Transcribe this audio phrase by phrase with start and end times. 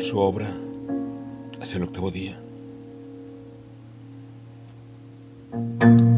[0.00, 0.48] su obra
[1.60, 2.36] hacia el octavo día,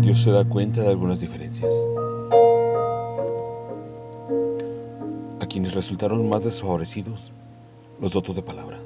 [0.00, 1.72] Dios se da cuenta de algunas diferencias.
[5.40, 7.32] A quienes resultaron más desfavorecidos,
[8.00, 8.78] los dotó de palabra.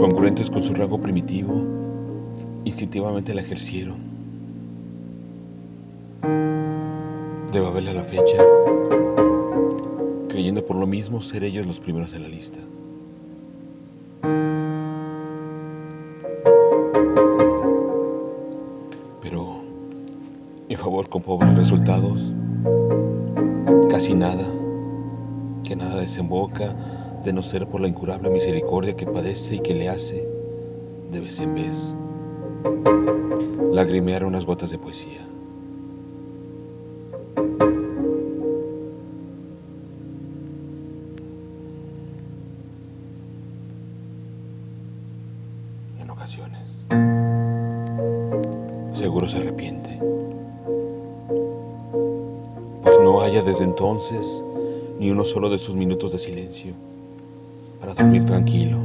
[0.00, 1.54] Concurrentes con su rango primitivo,
[2.64, 3.98] instintivamente la ejercieron.
[7.52, 8.42] De Babel a la fecha,
[10.34, 12.58] creyendo por lo mismo ser ellos los primeros en la lista.
[19.22, 19.60] Pero,
[20.68, 22.32] en favor con pobres resultados,
[23.88, 24.44] casi nada,
[25.62, 26.74] que nada desemboca
[27.24, 30.28] de no ser por la incurable misericordia que padece y que le hace,
[31.12, 31.94] de vez en vez,
[33.70, 35.24] lagrimear unas gotas de poesía.
[46.14, 46.62] Ocasiones,
[48.92, 50.00] seguro se arrepiente,
[52.82, 54.44] pues no haya desde entonces
[55.00, 56.74] ni uno solo de sus minutos de silencio
[57.80, 58.78] para dormir tranquilo.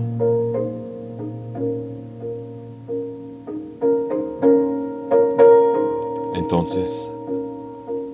[6.34, 7.12] Entonces,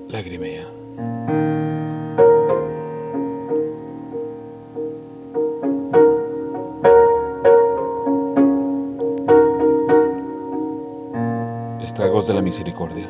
[0.09, 1.44] lagrimea.
[11.85, 13.07] Estragos de la misericordia.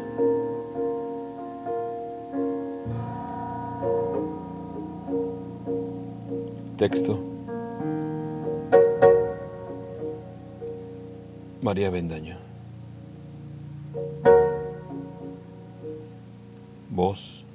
[6.76, 7.18] Texto.
[11.62, 12.36] María Bendaño.
[16.90, 17.46] Voz.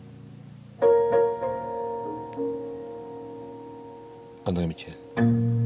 [4.46, 5.59] André Michel.